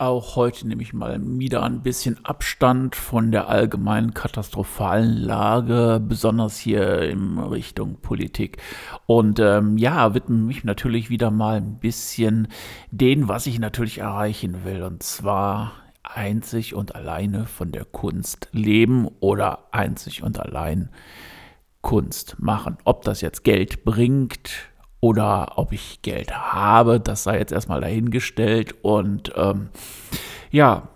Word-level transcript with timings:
Auch 0.00 0.36
heute 0.36 0.68
nehme 0.68 0.80
ich 0.80 0.92
mal 0.92 1.18
wieder 1.40 1.64
ein 1.64 1.82
bisschen 1.82 2.24
Abstand 2.24 2.94
von 2.94 3.32
der 3.32 3.48
allgemeinen 3.48 4.14
katastrophalen 4.14 5.16
Lage, 5.16 6.00
besonders 6.00 6.56
hier 6.56 7.02
in 7.02 7.36
Richtung 7.36 7.96
Politik. 8.00 8.58
Und 9.06 9.40
ähm, 9.40 9.76
ja, 9.76 10.14
widme 10.14 10.36
mich 10.36 10.62
natürlich 10.62 11.10
wieder 11.10 11.32
mal 11.32 11.56
ein 11.56 11.80
bisschen 11.80 12.46
dem, 12.92 13.26
was 13.26 13.48
ich 13.48 13.58
natürlich 13.58 13.98
erreichen 13.98 14.64
will. 14.64 14.84
Und 14.84 15.02
zwar 15.02 15.72
einzig 16.04 16.76
und 16.76 16.94
alleine 16.94 17.46
von 17.46 17.72
der 17.72 17.84
Kunst 17.84 18.48
leben 18.52 19.08
oder 19.18 19.64
einzig 19.72 20.22
und 20.22 20.38
allein 20.38 20.90
Kunst 21.80 22.36
machen. 22.38 22.78
Ob 22.84 23.02
das 23.02 23.20
jetzt 23.20 23.42
Geld 23.42 23.84
bringt 23.84 24.70
oder 25.00 25.52
ob 25.56 25.72
ich 25.72 26.02
Geld 26.02 26.32
habe, 26.36 27.00
das 27.00 27.24
sei 27.24 27.38
jetzt 27.38 27.52
erstmal 27.52 27.80
dahingestellt. 27.80 28.74
Und 28.82 29.32
ähm, 29.36 29.68
ja, 30.50 30.88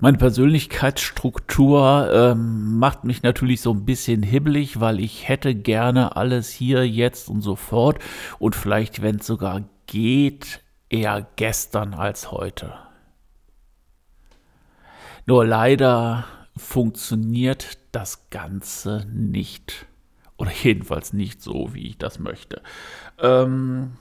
meine 0.00 0.18
Persönlichkeitsstruktur 0.18 2.10
ähm, 2.12 2.78
macht 2.78 3.02
mich 3.02 3.24
natürlich 3.24 3.60
so 3.60 3.72
ein 3.72 3.84
bisschen 3.84 4.22
hibbelig, 4.22 4.78
weil 4.78 5.00
ich 5.00 5.28
hätte 5.28 5.56
gerne 5.56 6.14
alles 6.16 6.50
hier, 6.50 6.86
jetzt 6.88 7.28
und 7.28 7.42
sofort 7.42 7.98
und 8.38 8.54
vielleicht, 8.54 9.02
wenn 9.02 9.16
es 9.16 9.26
sogar 9.26 9.64
geht, 9.86 10.62
eher 10.88 11.26
gestern 11.34 11.94
als 11.94 12.30
heute. 12.30 12.74
Nur 15.26 15.44
leider 15.44 16.24
funktioniert 16.56 17.78
das 17.92 18.30
Ganze 18.30 19.04
nicht. 19.12 19.86
Oder 20.38 20.52
jedenfalls 20.52 21.12
nicht 21.12 21.42
so, 21.42 21.74
wie 21.74 21.88
ich 21.88 21.98
das 21.98 22.18
möchte. 22.18 22.62
Ähm, 23.18 23.98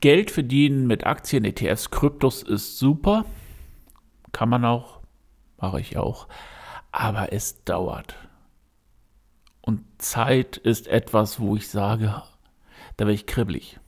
Geld 0.00 0.30
verdienen 0.30 0.86
mit 0.86 1.06
Aktien, 1.06 1.44
ETFs, 1.44 1.90
Kryptos 1.90 2.42
ist 2.42 2.78
super. 2.78 3.24
Kann 4.32 4.48
man 4.48 4.64
auch, 4.64 5.00
mache 5.58 5.80
ich 5.80 5.96
auch. 5.96 6.28
Aber 6.92 7.32
es 7.32 7.64
dauert. 7.64 8.16
Und 9.60 9.84
Zeit 9.98 10.56
ist 10.56 10.88
etwas, 10.88 11.40
wo 11.40 11.56
ich 11.56 11.68
sage, 11.68 12.22
da 12.96 13.04
werde 13.04 13.12
ich 13.12 13.26
kribbelig. 13.26 13.78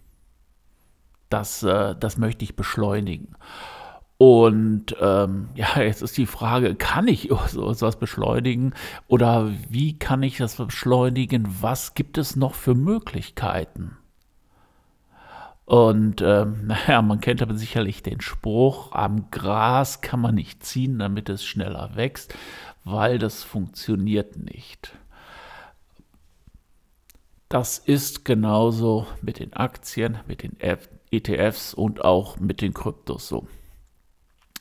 Das, 1.28 1.62
äh, 1.62 1.96
das 1.98 2.16
möchte 2.16 2.44
ich 2.44 2.56
beschleunigen. 2.56 3.36
Und 4.22 4.94
ähm, 5.00 5.48
ja, 5.56 5.82
jetzt 5.82 6.00
ist 6.00 6.16
die 6.16 6.26
Frage, 6.26 6.76
kann 6.76 7.08
ich 7.08 7.28
so 7.48 7.68
etwas 7.68 7.96
beschleunigen 7.96 8.72
oder 9.08 9.50
wie 9.68 9.98
kann 9.98 10.22
ich 10.22 10.36
das 10.36 10.54
beschleunigen? 10.54 11.56
Was 11.60 11.94
gibt 11.94 12.18
es 12.18 12.36
noch 12.36 12.54
für 12.54 12.76
Möglichkeiten? 12.76 13.96
Und 15.64 16.22
ähm, 16.22 16.66
naja, 16.68 17.02
man 17.02 17.20
kennt 17.20 17.42
aber 17.42 17.56
sicherlich 17.56 18.04
den 18.04 18.20
Spruch, 18.20 18.92
am 18.92 19.28
Gras 19.32 20.02
kann 20.02 20.20
man 20.20 20.36
nicht 20.36 20.64
ziehen, 20.64 21.00
damit 21.00 21.28
es 21.28 21.44
schneller 21.44 21.96
wächst, 21.96 22.32
weil 22.84 23.18
das 23.18 23.42
funktioniert 23.42 24.36
nicht. 24.36 24.92
Das 27.48 27.76
ist 27.76 28.24
genauso 28.24 29.08
mit 29.20 29.40
den 29.40 29.52
Aktien, 29.52 30.20
mit 30.28 30.44
den 30.44 30.56
ETFs 31.10 31.74
und 31.74 32.04
auch 32.04 32.38
mit 32.38 32.60
den 32.60 32.72
Kryptos 32.72 33.26
so. 33.26 33.48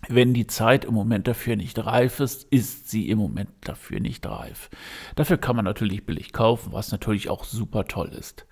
Wenn 0.07 0.34
die 0.34 0.47
Zeit 0.47 0.85
im 0.85 0.94
Moment 0.94 1.28
dafür 1.28 1.56
nicht 1.56 1.78
reif 1.85 2.19
ist, 2.19 2.45
ist 2.45 2.89
sie 2.89 3.09
im 3.09 3.19
Moment 3.19 3.50
dafür 3.62 4.00
nicht 4.00 4.25
reif. 4.25 4.69
Dafür 5.16 5.38
kann 5.38 5.56
man 5.56 5.66
natürlich 5.66 6.06
billig 6.06 6.34
kaufen, 6.34 6.73
was 6.73 6.91
natürlich 6.91 7.29
auch 7.29 7.44
super 7.44 7.85
toll 7.85 8.09
ist. 8.09 8.45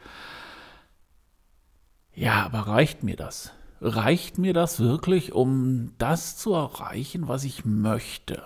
Ja, 2.13 2.45
aber 2.45 2.59
reicht 2.59 3.03
mir 3.03 3.15
das? 3.15 3.53
Reicht 3.81 4.37
mir 4.37 4.53
das 4.53 4.79
wirklich, 4.79 5.33
um 5.33 5.93
das 5.97 6.37
zu 6.37 6.53
erreichen, 6.53 7.27
was 7.27 7.45
ich 7.45 7.65
möchte? 7.65 8.43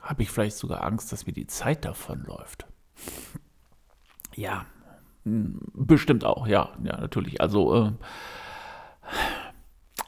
Habe 0.00 0.22
ich 0.22 0.30
vielleicht 0.30 0.56
sogar 0.56 0.82
Angst, 0.82 1.12
dass 1.12 1.26
mir 1.26 1.32
die 1.32 1.46
Zeit 1.46 1.84
davonläuft? 1.84 2.66
Ja, 4.34 4.66
hm, 5.24 5.60
bestimmt 5.72 6.24
auch, 6.24 6.46
ja, 6.46 6.70
ja, 6.82 7.00
natürlich. 7.00 7.40
Also, 7.40 7.74
äh, 7.74 7.92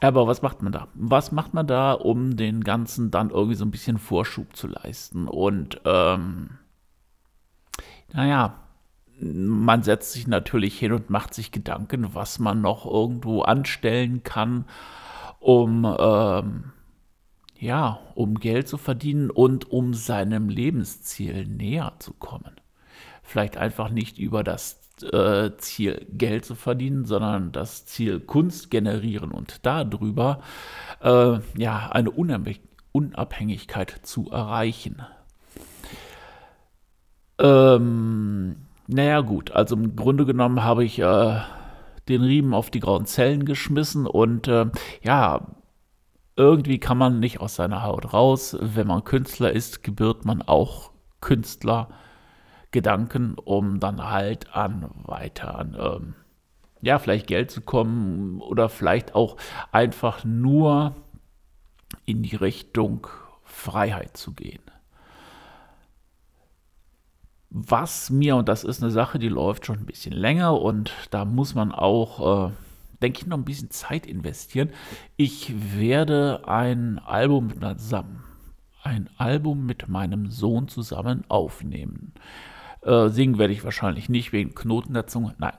aber 0.01 0.27
was 0.27 0.41
macht 0.41 0.61
man 0.61 0.71
da? 0.71 0.87
Was 0.93 1.31
macht 1.31 1.53
man 1.53 1.67
da, 1.67 1.93
um 1.93 2.35
den 2.37 2.63
Ganzen 2.63 3.09
dann 3.11 3.29
irgendwie 3.29 3.55
so 3.55 3.65
ein 3.65 3.71
bisschen 3.71 3.97
Vorschub 3.97 4.55
zu 4.55 4.67
leisten? 4.67 5.27
Und 5.27 5.81
ähm, 5.85 6.57
naja, 8.13 8.59
man 9.19 9.83
setzt 9.83 10.13
sich 10.13 10.27
natürlich 10.27 10.77
hin 10.77 10.91
und 10.91 11.09
macht 11.09 11.33
sich 11.33 11.51
Gedanken, 11.51 12.13
was 12.13 12.37
man 12.39 12.61
noch 12.61 12.85
irgendwo 12.85 13.41
anstellen 13.41 14.21
kann, 14.23 14.65
um 15.39 15.85
ähm, 15.99 16.71
ja, 17.59 17.99
um 18.13 18.35
Geld 18.35 18.67
zu 18.67 18.77
verdienen 18.77 19.31
und 19.31 19.71
um 19.71 19.95
seinem 19.95 20.49
Lebensziel 20.49 21.47
näher 21.47 21.93
zu 21.97 22.13
kommen. 22.13 22.55
Vielleicht 23.23 23.57
einfach 23.57 23.89
nicht 23.89 24.19
über 24.19 24.43
das 24.43 24.86
äh, 25.03 25.55
Ziel 25.57 26.05
Geld 26.11 26.45
zu 26.45 26.55
verdienen, 26.55 27.05
sondern 27.05 27.51
das 27.51 27.85
Ziel 27.85 28.19
Kunst 28.19 28.71
generieren 28.71 29.31
und 29.31 29.65
darüber 29.65 30.41
äh, 31.01 31.39
ja, 31.57 31.89
eine 31.91 32.11
Unabhängigkeit 32.91 33.99
zu 34.03 34.29
erreichen. 34.31 35.01
Ähm, 37.39 38.55
naja 38.87 39.21
gut, 39.21 39.51
also 39.51 39.75
im 39.75 39.95
Grunde 39.95 40.25
genommen 40.25 40.63
habe 40.63 40.83
ich 40.83 40.99
äh, 40.99 41.41
den 42.07 42.23
Riemen 42.23 42.53
auf 42.53 42.71
die 42.71 42.79
grauen 42.79 43.05
Zellen 43.05 43.45
geschmissen 43.45 44.07
und 44.07 44.47
äh, 44.47 44.65
ja, 45.03 45.47
irgendwie 46.35 46.79
kann 46.79 46.97
man 46.97 47.19
nicht 47.19 47.41
aus 47.41 47.55
seiner 47.55 47.83
Haut 47.83 48.13
raus. 48.13 48.55
Wenn 48.61 48.87
man 48.87 49.03
Künstler 49.03 49.51
ist, 49.51 49.83
gebührt 49.83 50.23
man 50.23 50.41
auch 50.41 50.91
Künstler 51.19 51.89
Gedanken, 52.71 53.35
um 53.35 53.79
dann 53.79 54.09
halt 54.09 54.55
an 54.55 54.89
weiter 55.05 55.57
an, 55.57 55.77
ähm, 55.79 56.13
ja, 56.81 56.99
vielleicht 56.99 57.27
Geld 57.27 57.51
zu 57.51 57.61
kommen 57.61 58.41
oder 58.41 58.69
vielleicht 58.69 59.15
auch 59.15 59.37
einfach 59.71 60.23
nur 60.23 60.95
in 62.05 62.23
die 62.23 62.35
Richtung 62.35 63.07
Freiheit 63.43 64.17
zu 64.17 64.33
gehen. 64.33 64.61
Was 67.49 68.09
mir, 68.09 68.35
und 68.35 68.49
das 68.49 68.63
ist 68.63 68.83
eine 68.83 68.91
Sache, 68.91 69.19
die 69.19 69.29
läuft 69.29 69.65
schon 69.65 69.79
ein 69.79 69.85
bisschen 69.85 70.13
länger 70.13 70.59
und 70.61 70.91
da 71.11 71.25
muss 71.25 71.55
man 71.55 71.71
auch, 71.71 72.49
äh, 72.49 72.51
denke 73.01 73.21
ich, 73.21 73.27
noch 73.27 73.37
ein 73.37 73.45
bisschen 73.45 73.71
Zeit 73.71 74.05
investieren. 74.05 74.69
Ich 75.15 75.53
werde 75.79 76.47
ein 76.47 76.99
Album 76.99 77.53
zusammen, 77.77 78.23
ein 78.83 79.09
Album 79.17 79.65
mit 79.65 79.87
meinem 79.87 80.29
Sohn 80.29 80.67
zusammen 80.67 81.23
aufnehmen. 81.29 82.13
Äh, 82.83 83.09
singen 83.09 83.37
werde 83.37 83.53
ich 83.53 83.63
wahrscheinlich 83.63 84.09
nicht 84.09 84.31
wegen 84.31 84.55
Knoten 84.55 84.93
der 84.93 85.07
Zunge. 85.07 85.35
Nein. 85.37 85.53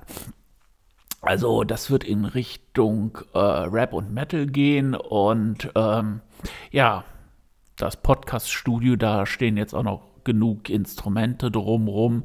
Also 1.20 1.64
das 1.64 1.90
wird 1.90 2.04
in 2.04 2.24
Richtung 2.24 3.18
äh, 3.34 3.38
Rap 3.38 3.92
und 3.92 4.14
Metal 4.14 4.46
gehen 4.46 4.94
und 4.94 5.70
ähm, 5.74 6.20
ja, 6.70 7.04
das 7.76 7.96
Podcast-Studio, 7.96 8.96
da 8.96 9.26
stehen 9.26 9.56
jetzt 9.56 9.74
auch 9.74 9.82
noch 9.82 10.02
genug 10.24 10.70
Instrumente 10.70 11.50
drumrum 11.50 12.24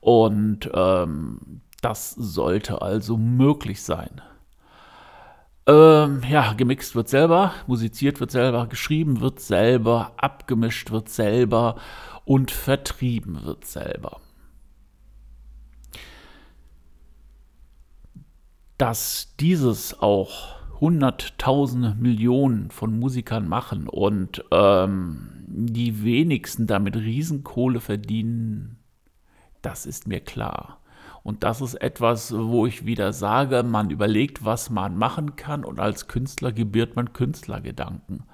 und 0.00 0.70
ähm, 0.74 1.62
das 1.80 2.10
sollte 2.10 2.82
also 2.82 3.16
möglich 3.16 3.82
sein. 3.82 4.20
Ähm, 5.66 6.22
ja, 6.28 6.52
gemixt 6.52 6.94
wird 6.94 7.08
selber, 7.08 7.52
musiziert 7.66 8.20
wird 8.20 8.30
selber, 8.30 8.66
geschrieben 8.66 9.20
wird 9.20 9.40
selber, 9.40 10.12
abgemischt 10.16 10.90
wird 10.90 11.08
selber 11.08 11.76
und 12.24 12.50
vertrieben 12.50 13.44
wird 13.44 13.64
selber. 13.64 14.20
Dass 18.78 19.34
dieses 19.40 20.00
auch 20.00 20.56
hunderttausende 20.80 21.94
Millionen 21.98 22.70
von 22.70 22.98
Musikern 22.98 23.48
machen 23.48 23.88
und 23.88 24.44
ähm, 24.50 25.44
die 25.46 26.04
wenigsten 26.04 26.66
damit 26.66 26.96
Riesenkohle 26.96 27.80
verdienen, 27.80 28.78
das 29.62 29.86
ist 29.86 30.06
mir 30.06 30.20
klar. 30.20 30.80
Und 31.22 31.42
das 31.42 31.60
ist 31.60 31.74
etwas, 31.74 32.32
wo 32.36 32.66
ich 32.66 32.86
wieder 32.86 33.12
sage, 33.12 33.62
man 33.64 33.90
überlegt, 33.90 34.44
was 34.44 34.70
man 34.70 34.96
machen 34.96 35.34
kann 35.34 35.64
und 35.64 35.80
als 35.80 36.06
Künstler 36.06 36.52
gebiert 36.52 36.94
man 36.94 37.12
Künstlergedanken. 37.12 38.24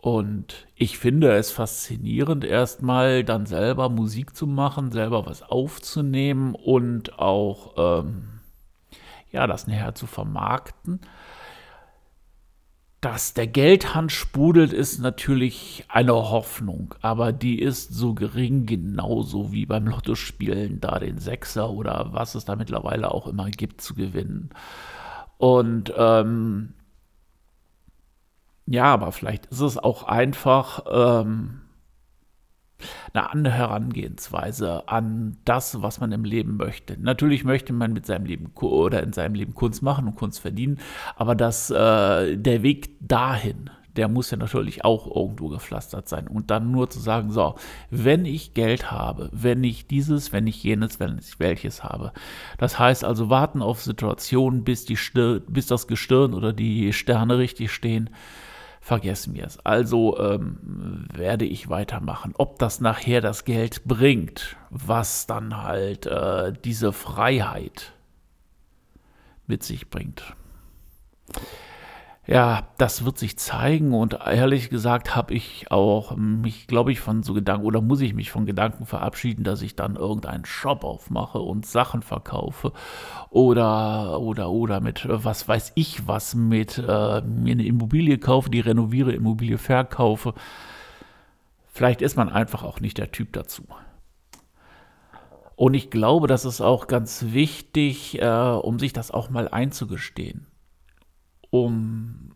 Und 0.00 0.66
ich 0.76 0.96
finde 0.96 1.32
es 1.32 1.50
faszinierend, 1.50 2.44
erstmal 2.44 3.22
dann 3.22 3.44
selber 3.44 3.90
Musik 3.90 4.34
zu 4.34 4.46
machen, 4.46 4.92
selber 4.92 5.26
was 5.26 5.42
aufzunehmen 5.42 6.54
und 6.54 7.18
auch 7.18 8.02
ähm, 8.02 8.40
ja, 9.30 9.46
das 9.46 9.66
näher 9.66 9.94
zu 9.94 10.06
vermarkten. 10.06 11.00
Dass 13.02 13.34
der 13.34 13.46
Geldhand 13.46 14.10
sprudelt, 14.10 14.72
ist 14.72 15.00
natürlich 15.00 15.84
eine 15.88 16.14
Hoffnung, 16.14 16.94
aber 17.02 17.32
die 17.32 17.60
ist 17.60 17.92
so 17.92 18.14
gering, 18.14 18.64
genauso 18.64 19.52
wie 19.52 19.66
beim 19.66 19.86
Lottospielen, 19.86 20.80
da 20.80 20.98
den 20.98 21.18
Sechser 21.18 21.70
oder 21.70 22.08
was 22.12 22.34
es 22.34 22.46
da 22.46 22.56
mittlerweile 22.56 23.10
auch 23.10 23.26
immer 23.26 23.50
gibt, 23.50 23.82
zu 23.82 23.94
gewinnen. 23.94 24.50
Und 25.36 25.92
ähm, 25.96 26.74
ja, 28.70 28.84
aber 28.84 29.10
vielleicht 29.10 29.46
ist 29.46 29.60
es 29.62 29.78
auch 29.78 30.04
einfach 30.04 30.84
ähm, 30.88 31.62
eine 33.12 33.28
andere 33.28 33.52
Herangehensweise 33.52 34.88
an 34.88 35.38
das, 35.44 35.82
was 35.82 35.98
man 35.98 36.12
im 36.12 36.22
Leben 36.22 36.56
möchte. 36.56 36.96
Natürlich 36.96 37.42
möchte 37.42 37.72
man 37.72 37.92
mit 37.92 38.06
seinem 38.06 38.26
Leben 38.26 38.52
oder 38.54 39.02
in 39.02 39.12
seinem 39.12 39.34
Leben 39.34 39.56
Kunst 39.56 39.82
machen 39.82 40.06
und 40.06 40.14
Kunst 40.14 40.38
verdienen, 40.38 40.78
aber 41.16 41.34
das, 41.34 41.70
äh, 41.70 42.36
der 42.36 42.62
Weg 42.62 42.90
dahin, 43.00 43.70
der 43.96 44.06
muss 44.06 44.30
ja 44.30 44.36
natürlich 44.36 44.84
auch 44.84 45.16
irgendwo 45.16 45.48
gepflastert 45.48 46.08
sein. 46.08 46.28
Und 46.28 46.52
dann 46.52 46.70
nur 46.70 46.88
zu 46.90 47.00
sagen, 47.00 47.32
so, 47.32 47.56
wenn 47.90 48.24
ich 48.24 48.54
Geld 48.54 48.92
habe, 48.92 49.30
wenn 49.32 49.64
ich 49.64 49.88
dieses, 49.88 50.32
wenn 50.32 50.46
ich 50.46 50.62
jenes, 50.62 51.00
wenn 51.00 51.18
ich 51.18 51.40
welches 51.40 51.82
habe. 51.82 52.12
Das 52.56 52.78
heißt 52.78 53.04
also 53.04 53.30
warten 53.30 53.62
auf 53.62 53.82
Situationen, 53.82 54.62
bis, 54.62 54.84
die 54.84 54.96
Stirn, 54.96 55.42
bis 55.48 55.66
das 55.66 55.88
Gestirn 55.88 56.34
oder 56.34 56.52
die 56.52 56.92
Sterne 56.92 57.38
richtig 57.38 57.72
stehen 57.72 58.10
vergessen 58.80 59.34
wir 59.34 59.46
es. 59.46 59.58
Also 59.64 60.18
ähm, 60.18 61.06
werde 61.12 61.44
ich 61.44 61.68
weitermachen. 61.68 62.34
Ob 62.36 62.58
das 62.58 62.80
nachher 62.80 63.20
das 63.20 63.44
Geld 63.44 63.84
bringt, 63.84 64.56
was 64.70 65.26
dann 65.26 65.62
halt 65.62 66.06
äh, 66.06 66.52
diese 66.64 66.92
Freiheit 66.92 67.92
mit 69.46 69.62
sich 69.62 69.90
bringt 69.90 70.34
ja, 72.30 72.68
das 72.78 73.04
wird 73.04 73.18
sich 73.18 73.36
zeigen 73.38 73.92
und 73.92 74.18
ehrlich 74.24 74.70
gesagt 74.70 75.16
habe 75.16 75.34
ich 75.34 75.72
auch 75.72 76.14
mich, 76.14 76.68
glaube 76.68 76.92
ich, 76.92 77.00
von 77.00 77.24
so 77.24 77.34
Gedanken 77.34 77.66
oder 77.66 77.80
muss 77.80 78.00
ich 78.00 78.14
mich 78.14 78.30
von 78.30 78.46
Gedanken 78.46 78.86
verabschieden, 78.86 79.42
dass 79.42 79.62
ich 79.62 79.74
dann 79.74 79.96
irgendeinen 79.96 80.44
Shop 80.44 80.84
aufmache 80.84 81.40
und 81.40 81.66
Sachen 81.66 82.02
verkaufe 82.02 82.72
oder 83.30 84.20
oder 84.20 84.48
oder 84.48 84.80
mit 84.80 85.08
was 85.08 85.48
weiß 85.48 85.72
ich 85.74 86.06
was 86.06 86.36
mit 86.36 86.78
äh, 86.78 87.20
mir 87.22 87.52
eine 87.52 87.66
Immobilie 87.66 88.18
kaufe, 88.18 88.48
die 88.48 88.60
renoviere, 88.60 89.10
Immobilie 89.10 89.58
verkaufe. 89.58 90.34
Vielleicht 91.66 92.00
ist 92.00 92.16
man 92.16 92.28
einfach 92.28 92.62
auch 92.62 92.78
nicht 92.78 92.98
der 92.98 93.10
Typ 93.10 93.32
dazu. 93.32 93.64
Und 95.56 95.74
ich 95.74 95.90
glaube, 95.90 96.28
das 96.28 96.44
ist 96.44 96.60
auch 96.60 96.86
ganz 96.86 97.26
wichtig, 97.30 98.22
äh, 98.22 98.28
um 98.28 98.78
sich 98.78 98.92
das 98.92 99.10
auch 99.10 99.30
mal 99.30 99.48
einzugestehen 99.48 100.46
um 101.50 102.32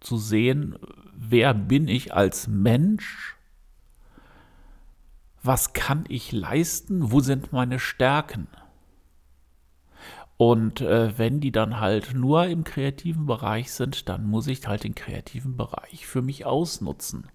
zu 0.00 0.18
sehen, 0.18 0.76
wer 1.14 1.54
bin 1.54 1.88
ich 1.88 2.14
als 2.14 2.48
Mensch, 2.48 3.36
was 5.42 5.72
kann 5.72 6.04
ich 6.08 6.32
leisten, 6.32 7.12
wo 7.12 7.20
sind 7.20 7.52
meine 7.52 7.78
Stärken. 7.78 8.48
Und 10.36 10.82
äh, 10.82 11.16
wenn 11.18 11.40
die 11.40 11.52
dann 11.52 11.80
halt 11.80 12.12
nur 12.14 12.46
im 12.46 12.64
kreativen 12.64 13.26
Bereich 13.26 13.72
sind, 13.72 14.08
dann 14.08 14.26
muss 14.26 14.48
ich 14.48 14.66
halt 14.66 14.84
den 14.84 14.94
kreativen 14.94 15.56
Bereich 15.56 16.06
für 16.06 16.20
mich 16.20 16.44
ausnutzen. 16.44 17.30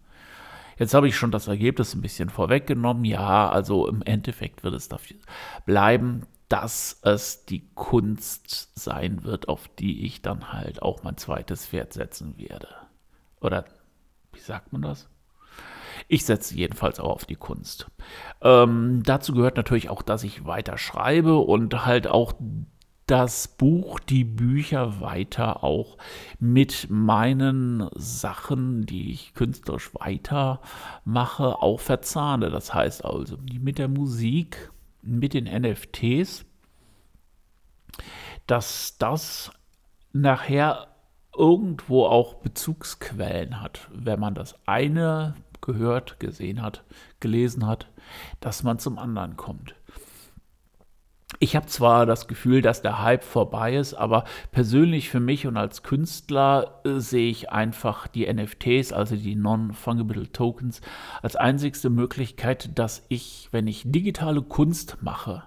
Jetzt 0.77 0.94
habe 0.94 1.07
ich 1.07 1.15
schon 1.15 1.31
das 1.31 1.47
Ergebnis 1.47 1.94
ein 1.94 2.01
bisschen 2.01 2.29
vorweggenommen. 2.29 3.05
Ja, 3.05 3.49
also 3.49 3.87
im 3.87 4.01
Endeffekt 4.03 4.63
wird 4.63 4.75
es 4.75 4.87
dafür 4.87 5.17
bleiben, 5.65 6.23
dass 6.51 7.00
es 7.03 7.45
die 7.45 7.65
Kunst 7.75 8.77
sein 8.77 9.24
wird, 9.24 9.48
auf 9.48 9.69
die 9.80 10.06
ich 10.06 10.21
dann 10.21 10.51
halt 10.51 10.81
auch 10.81 11.01
mein 11.01 11.15
zweites 11.15 11.65
Pferd 11.65 11.94
setzen 11.94 12.38
werde. 12.38 12.68
Oder 13.39 13.63
wie 14.33 14.42
sagt 14.42 14.74
man 14.74 14.81
das? 14.81 15.07
Ich 16.09 16.25
setze 16.25 16.56
jedenfalls 16.56 17.00
auch 17.00 17.12
auf 17.12 17.25
die 17.25 17.38
Kunst. 17.38 17.88
Ähm, 18.42 19.01
dazu 19.06 19.33
gehört 19.33 19.56
natürlich 19.56 19.89
auch, 19.89 20.01
dass 20.01 20.25
ich 20.25 20.45
weiter 20.45 20.77
schreibe 20.77 21.38
und 21.38 21.86
halt 21.86 22.07
auch 22.07 22.33
das 23.07 23.47
Buch, 23.47 24.01
die 24.01 24.25
Bücher 24.25 25.00
weiter 25.00 25.63
auch 25.63 25.97
mit 26.38 26.88
meinen 26.89 27.89
Sachen, 27.95 28.86
die 28.86 29.12
ich 29.12 29.33
künstlerisch 29.36 29.92
weitermache, 29.94 31.62
auch 31.62 31.80
verzahne. 31.80 32.50
Das 32.50 32.74
heißt 32.74 33.06
also 33.06 33.38
mit 33.38 33.77
der 33.77 33.88
Musik, 33.88 34.69
mit 35.01 35.33
den 35.33 35.45
NFTs, 35.45 36.45
dass 38.48 38.98
das 38.98 39.51
nachher 40.13 40.88
irgendwo 41.36 42.06
auch 42.06 42.36
Bezugsquellen 42.36 43.62
hat, 43.62 43.88
wenn 43.94 44.19
man 44.19 44.36
das 44.36 44.56
eine 44.68 45.36
gehört, 45.62 46.19
gesehen 46.19 46.62
hat, 46.62 46.83
gelesen 47.19 47.68
hat, 47.68 47.89
dass 48.39 48.63
man 48.63 48.80
zum 48.80 48.98
anderen 48.98 49.38
kommt. 49.38 49.75
Ich 51.43 51.55
habe 51.55 51.65
zwar 51.65 52.05
das 52.05 52.27
Gefühl, 52.27 52.61
dass 52.61 52.83
der 52.83 53.01
Hype 53.01 53.23
vorbei 53.23 53.75
ist, 53.75 53.95
aber 53.95 54.25
persönlich 54.51 55.09
für 55.09 55.19
mich 55.19 55.47
und 55.47 55.57
als 55.57 55.81
Künstler 55.81 56.81
äh, 56.85 56.99
sehe 56.99 57.31
ich 57.31 57.49
einfach 57.49 58.07
die 58.07 58.31
NFTs, 58.31 58.93
also 58.93 59.15
die 59.15 59.33
Non-Fungible 59.33 60.31
Tokens, 60.31 60.81
als 61.23 61.35
einzigste 61.35 61.89
Möglichkeit, 61.89 62.77
dass 62.77 63.03
ich, 63.09 63.49
wenn 63.51 63.65
ich 63.65 63.81
digitale 63.88 64.43
Kunst 64.43 64.99
mache, 65.01 65.41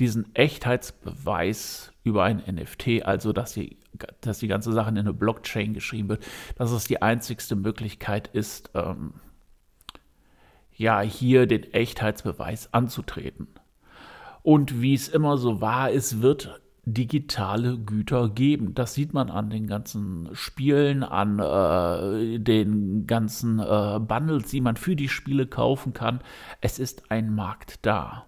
diesen 0.00 0.34
Echtheitsbeweis 0.34 1.94
über 2.02 2.24
ein 2.24 2.42
NFT, 2.46 3.06
also 3.06 3.32
dass 3.32 3.54
die, 3.54 3.78
dass 4.20 4.40
die 4.40 4.48
ganze 4.48 4.70
Sache 4.74 4.90
in 4.90 4.98
eine 4.98 5.14
Blockchain 5.14 5.72
geschrieben 5.72 6.10
wird, 6.10 6.26
dass 6.56 6.72
es 6.72 6.84
die 6.84 7.00
einzigste 7.00 7.56
Möglichkeit 7.56 8.28
ist, 8.28 8.68
ähm, 8.74 9.14
ja, 10.76 11.00
hier 11.00 11.46
den 11.46 11.72
Echtheitsbeweis 11.72 12.74
anzutreten. 12.74 13.48
Und 14.44 14.82
wie 14.82 14.92
es 14.92 15.08
immer 15.08 15.38
so 15.38 15.62
war, 15.62 15.90
es 15.90 16.20
wird 16.20 16.60
digitale 16.84 17.78
Güter 17.78 18.28
geben. 18.28 18.74
Das 18.74 18.92
sieht 18.92 19.14
man 19.14 19.30
an 19.30 19.48
den 19.48 19.66
ganzen 19.66 20.28
Spielen, 20.34 21.02
an 21.02 21.38
äh, 21.38 22.38
den 22.38 23.06
ganzen 23.06 23.58
äh, 23.58 23.98
Bundles, 24.00 24.50
die 24.50 24.60
man 24.60 24.76
für 24.76 24.96
die 24.96 25.08
Spiele 25.08 25.46
kaufen 25.46 25.94
kann. 25.94 26.20
Es 26.60 26.78
ist 26.78 27.10
ein 27.10 27.34
Markt 27.34 27.78
da. 27.86 28.26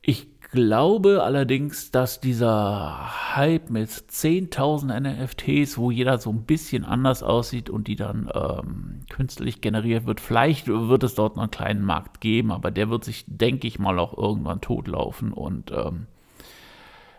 Ich 0.00 0.28
glaube 0.52 1.22
allerdings, 1.22 1.90
dass 1.90 2.20
dieser 2.20 3.34
Hype 3.34 3.70
mit 3.70 3.88
10.000 3.88 5.00
NFTs, 5.00 5.78
wo 5.78 5.90
jeder 5.90 6.18
so 6.18 6.30
ein 6.30 6.44
bisschen 6.44 6.84
anders 6.84 7.22
aussieht 7.22 7.70
und 7.70 7.88
die 7.88 7.96
dann 7.96 8.30
ähm, 8.32 9.00
künstlich 9.10 9.62
generiert 9.62 10.06
wird, 10.06 10.20
vielleicht 10.20 10.68
wird 10.68 11.02
es 11.02 11.14
dort 11.14 11.38
einen 11.38 11.50
kleinen 11.50 11.84
Markt 11.84 12.20
geben, 12.20 12.52
aber 12.52 12.70
der 12.70 12.90
wird 12.90 13.02
sich, 13.02 13.24
denke 13.26 13.66
ich 13.66 13.78
mal, 13.78 13.98
auch 13.98 14.16
irgendwann 14.16 14.60
totlaufen 14.60 15.32
und 15.32 15.72
ähm, 15.72 16.06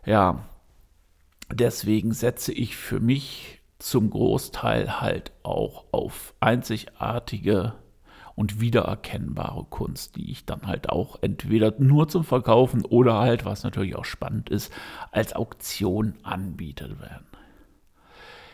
ja, 0.05 0.45
deswegen 1.51 2.13
setze 2.13 2.53
ich 2.53 2.75
für 2.77 2.99
mich 2.99 3.61
zum 3.79 4.11
Großteil 4.11 5.01
halt 5.01 5.31
auch 5.41 5.85
auf 5.91 6.35
einzigartige 6.39 7.73
und 8.35 8.59
wiedererkennbare 8.59 9.65
Kunst, 9.69 10.15
die 10.15 10.31
ich 10.31 10.45
dann 10.45 10.67
halt 10.67 10.89
auch 10.89 11.17
entweder 11.21 11.73
nur 11.77 12.07
zum 12.07 12.23
Verkaufen 12.23 12.83
oder 12.85 13.19
halt, 13.19 13.45
was 13.45 13.63
natürlich 13.63 13.95
auch 13.95 14.05
spannend 14.05 14.49
ist, 14.49 14.73
als 15.11 15.33
Auktion 15.33 16.15
anbietet 16.23 16.99
werden. 16.99 17.27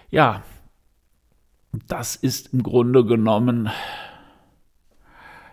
Ja, 0.10 0.44
das 1.88 2.16
ist 2.16 2.54
im 2.54 2.64
Grunde 2.64 3.06
genommen 3.06 3.70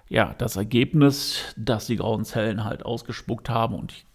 ja 0.08 0.34
das 0.38 0.56
Ergebnis, 0.56 1.54
das 1.56 1.86
die 1.86 1.96
grauen 1.96 2.24
Zellen 2.24 2.64
halt 2.64 2.84
ausgespuckt 2.84 3.48
haben 3.48 3.74
und 3.74 3.92
ich 3.92 4.06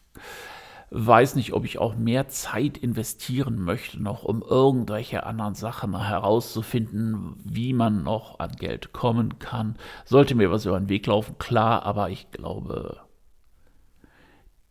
weiß 0.92 1.36
nicht, 1.36 1.54
ob 1.54 1.64
ich 1.64 1.80
auch 1.80 1.96
mehr 1.96 2.28
Zeit 2.28 2.78
investieren 2.78 3.62
möchte, 3.62 4.02
noch 4.04 4.24
um 4.24 4.42
irgendwelche 4.42 5.26
anderen 5.26 5.56
Sachen 5.56 5.98
herauszufinden, 5.98 7.38
wie 7.46 7.72
man 7.72 8.04
noch 8.04 8.40
an 8.40 8.52
Geld 8.52 8.92
kommen 8.92 9.40
kann. 9.40 9.78
Sollte 10.04 10.36
mir 10.36 10.52
was 10.52 10.66
über 10.66 10.78
den 10.78 10.90
Weg 10.90 11.08
laufen, 11.08 11.38
klar, 11.38 11.84
aber 11.84 12.10
ich 12.10 12.30
glaube, 12.32 13.00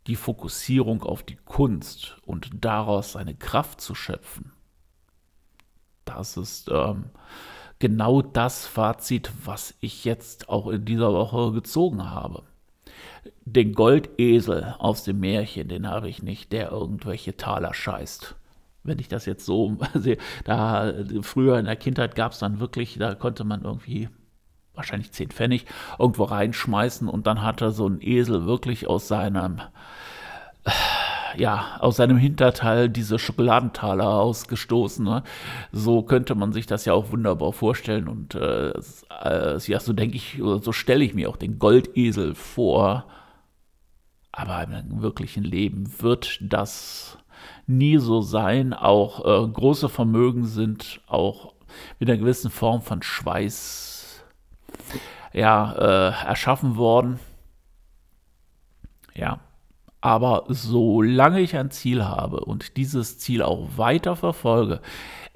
die 0.07 0.17
Fokussierung 0.17 1.03
auf 1.03 1.23
die 1.23 1.37
Kunst 1.37 2.19
und 2.27 2.51
daraus 2.65 3.13
seine 3.13 3.35
Kraft 3.35 3.81
zu 3.81 3.95
schöpfen, 3.95 4.53
das 6.05 6.37
ist 6.37 6.69
ähm, 6.71 7.07
genau 7.79 8.21
das 8.21 8.67
Fazit, 8.67 9.33
was 9.45 9.75
ich 9.81 10.05
jetzt 10.05 10.51
auch 10.51 10.69
in 10.69 10.85
dieser 10.85 11.15
Woche 11.15 11.53
gezogen 11.53 12.11
habe 12.11 12.43
den 13.45 13.73
Goldesel 13.73 14.75
aus 14.79 15.05
dem 15.05 15.21
Märchen, 15.21 15.69
den 15.69 15.89
habe 15.89 16.09
ich 16.09 16.23
nicht, 16.23 16.53
der 16.53 16.71
irgendwelche 16.71 17.37
Taler 17.37 17.75
scheißt. 17.75 18.37
wenn 18.83 18.99
ich 18.99 19.09
das 19.09 19.27
jetzt 19.27 19.45
so 19.45 19.77
sehe, 19.95 20.19
da 20.45 20.93
früher 21.23 21.59
in 21.59 21.67
der 21.67 21.77
Kindheit 21.77 22.15
gab 22.15 22.33
es 22.33 22.39
dann 22.39 22.61
wirklich, 22.61 22.97
da 22.99 23.15
konnte 23.15 23.45
man 23.45 23.63
irgendwie 23.63 24.09
wahrscheinlich 24.75 25.13
10 25.13 25.31
Pfennig 25.31 25.67
irgendwo 25.99 26.25
reinschmeißen 26.25 27.09
und 27.09 27.27
dann 27.27 27.43
hatte 27.43 27.71
so 27.71 27.87
ein 27.87 28.01
Esel 28.01 28.47
wirklich 28.47 28.87
aus 28.87 29.09
seinem 29.09 29.61
ja, 31.37 31.77
aus 31.81 31.97
seinem 31.97 32.17
Hinterteil 32.17 32.89
diese 32.89 33.19
Schokoladentaler 33.19 34.09
ausgestoßen. 34.09 35.05
Ne? 35.05 35.23
So 35.73 36.03
könnte 36.03 36.35
man 36.35 36.53
sich 36.53 36.67
das 36.67 36.85
ja 36.85 36.93
auch 36.93 37.11
wunderbar 37.13 37.53
vorstellen. 37.53 38.09
Und 38.09 38.35
äh, 38.35 38.73
äh, 39.23 39.59
ja, 39.59 39.81
so 39.81 39.93
denke 39.93 40.17
ich, 40.17 40.41
so 40.41 40.73
stelle 40.73 41.05
ich 41.05 41.15
mir 41.15 41.29
auch 41.29 41.37
den 41.37 41.59
Goldesel 41.59 42.35
vor. 42.35 43.07
Aber 44.33 44.63
im 44.63 45.03
wirklichen 45.03 45.45
Leben 45.45 45.93
wird 46.01 46.39
das 46.41 47.19
nie 47.67 47.99
so 47.99 48.21
sein. 48.21 48.73
Auch 48.73 49.25
äh, 49.25 49.49
große 49.49 49.89
Vermögen 49.89 50.47
sind 50.47 51.01
auch 51.07 51.55
mit 51.99 52.09
einer 52.09 52.19
gewissen 52.19 52.51
Form 52.51 52.83
von 52.83 53.03
Schweiß 53.03 54.25
ja, 55.33 55.73
äh, 55.73 56.27
erschaffen 56.27 56.77
worden. 56.77 57.21
Ja. 59.15 59.41
Aber 60.01 60.45
solange 60.49 61.41
ich 61.41 61.57
ein 61.57 61.71
Ziel 61.71 62.05
habe 62.05 62.41
und 62.41 62.77
dieses 62.77 63.19
Ziel 63.19 63.43
auch 63.43 63.77
weiter 63.77 64.17
verfolge, 64.17 64.81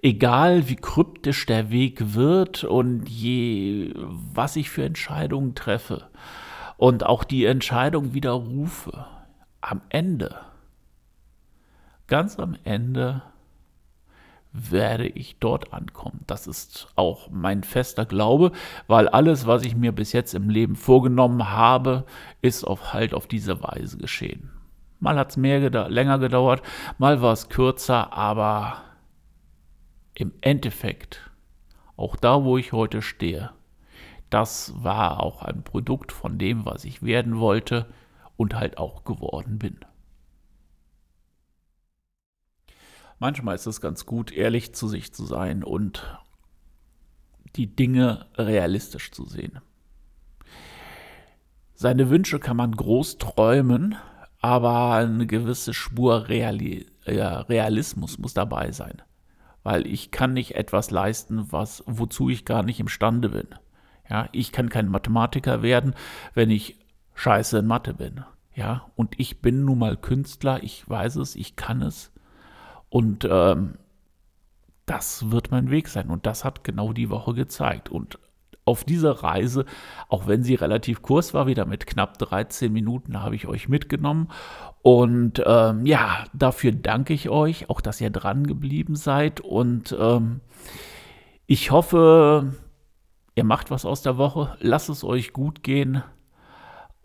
egal 0.03 0.69
wie 0.69 0.77
kryptisch 0.77 1.45
der 1.47 1.71
Weg 1.71 2.15
wird 2.15 2.65
und 2.65 3.09
je 3.09 3.93
was 3.97 4.57
ich 4.57 4.71
für 4.71 4.85
Entscheidungen 4.85 5.55
treffe 5.55 6.09
und 6.79 7.05
auch 7.05 7.25
die 7.25 7.45
Entscheidung 7.45 8.15
widerrufe, 8.15 9.07
am 9.61 9.83
Ende 9.91 10.35
ganz 12.07 12.39
am 12.39 12.57
Ende 12.65 13.23
werde 14.53 15.09
ich 15.09 15.37
dort 15.41 15.73
ankommen. 15.73 16.21
Das 16.27 16.47
ist 16.47 16.87
auch 16.95 17.29
mein 17.31 17.65
fester 17.65 18.07
Glaube, 18.07 18.53
weil 18.87 19.09
alles, 19.09 19.47
was 19.47 19.65
ich 19.65 19.75
mir 19.75 19.91
bis 19.91 20.13
jetzt 20.13 20.33
im 20.33 20.49
Leben 20.49 20.77
vorgenommen 20.77 21.51
habe, 21.51 22.07
ist 22.41 22.65
auf 22.65 22.93
halt 22.93 23.15
auf 23.15 23.27
diese 23.27 23.63
Weise 23.63 23.99
geschehen. 23.99 24.51
Mal 25.05 25.19
hat 25.19 25.33
es 25.33 25.37
mehr 25.37 25.61
geda 25.61 25.89
länger 25.89 26.19
gedauert, 26.19 26.63
mal 26.97 27.21
war 27.21 27.35
es 27.35 27.51
kürzer, 27.51 28.15
aber 28.15 28.83
im 30.15 30.33
Endeffekt, 30.41 31.31
auch 31.95 32.17
da, 32.17 32.43
wo 32.43 32.57
ich 32.57 32.73
heute 32.73 33.03
stehe, 33.03 33.51
das 34.31 34.73
war 34.83 35.21
auch 35.21 35.43
ein 35.43 35.63
Produkt 35.63 36.11
von 36.11 36.39
dem, 36.39 36.65
was 36.65 36.87
ich 36.87 37.03
werden 37.03 37.39
wollte 37.39 37.85
und 38.39 38.55
halt 38.55 38.79
auch 38.79 39.05
geworden 39.05 39.59
bin. 39.59 39.79
manchmal 43.19 43.57
ist 43.57 43.67
es 43.67 43.83
ganz 43.83 44.07
gut, 44.07 44.33
ehrlich 44.33 44.75
zu 44.75 44.89
sich 44.89 45.13
zu 45.13 45.27
sein 45.27 45.65
und 45.65 46.19
die 47.57 47.67
Dinge 47.67 48.27
realistisch 48.37 49.13
zu 49.13 49.27
sehen. 49.27 49.61
Seine 51.75 52.09
Wünsche 52.09 52.39
kann 52.39 52.57
man 52.57 52.73
groß 52.73 53.19
träumen, 53.19 53.97
aber 54.45 54.93
eine 54.97 55.27
gewisse 55.27 55.73
Spur 55.73 56.29
Reali 56.29 56.85
Realismus 57.07 58.19
muss 58.19 58.35
dabei 58.35 58.73
sein. 58.73 59.01
Weil 59.63 59.87
ich 59.87 60.11
kann 60.11 60.35
nicht 60.35 60.55
etwas 60.55 60.91
leisten, 60.91 61.51
was, 61.51 61.83
wozu 61.87 62.29
ich 62.29 62.45
gar 62.45 62.63
nicht 62.63 62.79
imstande 62.79 63.31
bin. 63.31 63.47
Ja, 64.11 64.29
ich 64.33 64.53
kann 64.53 64.69
kein 64.69 64.91
Mathematiker 64.91 65.63
werden, 65.63 65.95
wenn 66.35 66.51
ich 66.51 66.79
scheiße 67.15 67.61
in 67.61 67.67
Mathe 67.67 67.95
bin. 67.95 68.23
Ja, 68.55 68.91
und 68.97 69.19
ich 69.19 69.41
bin 69.41 69.65
nun 69.65 69.79
mal 69.79 69.97
Künstler, 69.97 70.63
ich 70.63 70.87
weiß 70.87 71.17
es, 71.17 71.37
ich 71.37 71.57
kann 71.57 71.81
es. 71.81 72.13
Und 72.91 73.27
ähm, 73.31 73.79
das 74.85 75.31
wird 75.31 75.53
mein 75.53 75.71
Weg 75.71 75.89
sein. 75.89 76.11
Und 76.11 76.27
das 76.27 76.45
hat 76.45 76.65
genau 76.65 76.93
die 76.93 77.09
Woche 77.09 77.33
gezeigt. 77.33 77.89
Und 77.89 78.19
auf 78.65 78.85
dieser 78.85 79.23
Reise, 79.23 79.67
auch 80.09 80.27
wenn 80.27 80.43
sie 80.43 80.55
relativ 80.55 81.03
kurz 81.03 81.35
war, 81.35 81.47
wieder 81.47 81.67
mit 81.67 81.87
knapp 81.87 82.19
13 82.19 82.73
Minuten, 82.73 83.23
habe 83.23 83.37
ich 83.37 83.47
euch 83.47 83.69
mitgenommen. 83.69 84.29
Und 84.83 85.43
ähm, 85.47 85.87
ja, 85.87 86.25
dafür 86.33 86.73
danke 86.73 87.13
ich 87.13 87.29
euch, 87.29 87.71
auch 87.71 87.81
dass 87.81 88.01
ihr 88.01 88.11
dran 88.11 88.47
geblieben 88.47 88.97
seid. 88.97 89.41
Und 89.41 89.97
ähm, 89.99 90.41
ich 91.47 91.71
hoffe, 91.71 92.55
ihr 93.35 93.45
macht 93.45 93.71
was 93.71 93.85
aus 93.85 94.03
der 94.03 94.17
Woche. 94.17 94.57
Lasst 94.61 94.89
es 94.89 95.05
euch 95.05 95.33
gut 95.33 95.63
gehen 95.63 96.03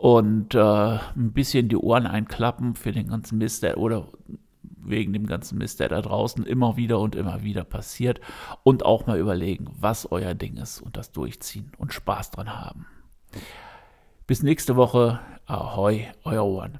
und 0.00 0.54
äh, 0.54 0.58
ein 0.58 1.32
bisschen 1.32 1.68
die 1.68 1.76
Ohren 1.76 2.06
einklappen 2.06 2.74
für 2.74 2.92
den 2.92 3.08
ganzen 3.08 3.36
Mist, 3.36 3.64
oder 3.76 4.08
wegen 4.82 5.12
dem 5.12 5.26
ganzen 5.26 5.58
Mist, 5.58 5.80
der 5.80 5.88
da 5.88 6.00
draußen 6.00 6.44
immer 6.44 6.76
wieder 6.76 6.98
und 6.98 7.14
immer 7.14 7.42
wieder 7.42 7.64
passiert. 7.64 8.20
Und 8.62 8.84
auch 8.84 9.06
mal 9.06 9.18
überlegen, 9.18 9.66
was 9.78 10.10
euer 10.10 10.34
Ding 10.34 10.56
ist 10.56 10.80
und 10.80 10.96
das 10.96 11.12
durchziehen 11.12 11.72
und 11.78 11.92
Spaß 11.92 12.30
dran 12.30 12.58
haben. 12.58 12.86
Bis 14.26 14.42
nächste 14.42 14.76
Woche. 14.76 15.20
Ahoi, 15.46 16.06
euer 16.24 16.44
Ohren. 16.44 16.78